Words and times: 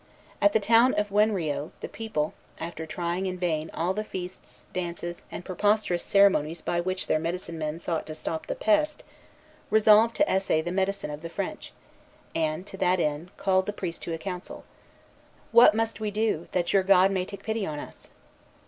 At 0.41 0.53
the 0.53 0.59
town 0.59 0.95
of 0.95 1.11
Wenrio, 1.11 1.73
the 1.81 1.87
people, 1.87 2.33
after 2.59 2.87
trying 2.87 3.27
in 3.27 3.37
vain 3.37 3.69
all 3.71 3.93
the 3.93 4.03
feasts, 4.03 4.65
dances, 4.73 5.23
and 5.31 5.45
preposterous 5.45 6.03
ceremonies 6.03 6.59
by 6.59 6.79
which 6.81 7.05
their 7.05 7.19
medicine 7.19 7.59
men 7.59 7.77
sought 7.79 8.07
to 8.07 8.15
stop 8.15 8.47
the 8.47 8.55
pest, 8.55 9.03
resolved 9.69 10.15
to 10.15 10.27
essay 10.27 10.59
the 10.59 10.71
"medicine" 10.71 11.11
of 11.11 11.21
the 11.21 11.29
French, 11.29 11.71
and, 12.33 12.65
to 12.65 12.77
that 12.77 12.99
end, 12.99 13.29
called 13.37 13.67
the 13.67 13.73
priests 13.73 13.99
to 14.05 14.11
a 14.13 14.17
council. 14.17 14.63
"What 15.51 15.75
must 15.75 15.99
we 15.99 16.09
do, 16.09 16.47
that 16.51 16.73
your 16.73 16.81
God 16.81 17.11
may 17.11 17.23
take 17.23 17.43
pity 17.43 17.63
on 17.67 17.77
us?" 17.77 18.09